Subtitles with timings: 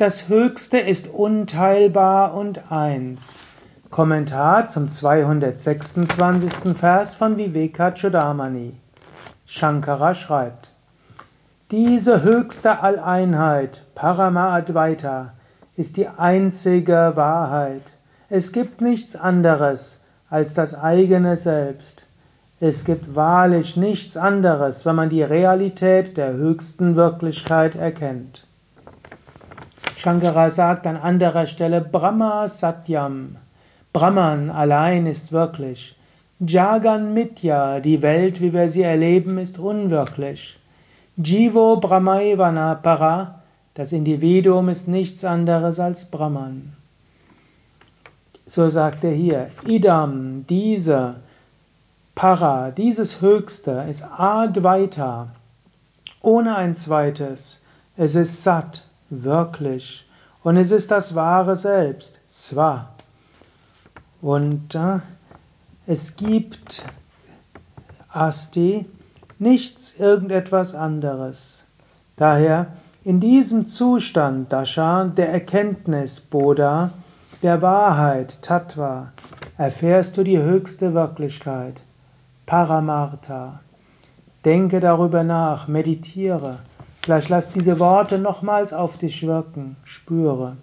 [0.00, 3.40] Das Höchste ist unteilbar und eins.
[3.90, 6.74] Kommentar zum 226.
[6.74, 8.72] Vers von Vivekachudamani.
[9.44, 10.70] Shankara schreibt,
[11.70, 15.34] diese höchste Alleinheit, Parama Advaita,
[15.76, 17.84] ist die einzige Wahrheit.
[18.30, 22.06] Es gibt nichts anderes als das eigene Selbst.
[22.58, 28.46] Es gibt wahrlich nichts anderes, wenn man die Realität der höchsten Wirklichkeit erkennt.
[30.00, 33.36] Shankara sagt an anderer Stelle Brahma Satyam.
[33.92, 35.94] Brahman allein ist wirklich.
[36.38, 40.58] Jagan Mitya, die Welt, wie wir sie erleben, ist unwirklich.
[41.18, 43.42] Jivo Brahmaivana Para,
[43.74, 46.72] das Individuum ist nichts anderes als Brahman.
[48.46, 51.16] So sagt er hier, Idam, diese
[52.14, 55.28] Para, dieses Höchste, ist Advaita,
[56.22, 57.60] ohne ein zweites.
[57.98, 60.06] Es ist Sat, wirklich.
[60.42, 62.88] Und es ist das wahre Selbst, Swa.
[64.22, 65.00] Und äh,
[65.86, 66.86] es gibt
[68.08, 68.86] Asti,
[69.38, 71.64] nichts irgendetwas anderes.
[72.16, 72.68] Daher
[73.02, 76.90] in diesem Zustand Dasha, der Erkenntnis Bodha,
[77.42, 79.12] der Wahrheit Tattva,
[79.56, 81.80] erfährst du die höchste Wirklichkeit,
[82.44, 83.60] Paramartha.
[84.44, 86.58] Denke darüber nach, meditiere.
[87.02, 90.56] Vielleicht lass diese Worte nochmals auf dich wirken, spüre.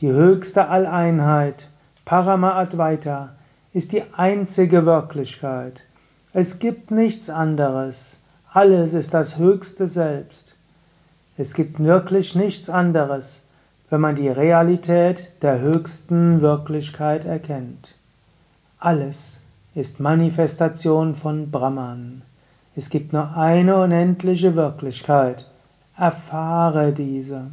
[0.00, 1.66] Die höchste Alleinheit,
[2.04, 3.30] Parama Advaita,
[3.74, 5.80] ist die einzige Wirklichkeit.
[6.32, 8.16] Es gibt nichts anderes.
[8.50, 10.56] Alles ist das höchste Selbst.
[11.36, 13.42] Es gibt wirklich nichts anderes,
[13.90, 17.94] wenn man die Realität der höchsten Wirklichkeit erkennt.
[18.78, 19.36] Alles
[19.74, 22.22] ist Manifestation von Brahman.
[22.74, 25.46] Es gibt nur eine unendliche Wirklichkeit.
[25.98, 27.50] Erfahre diese.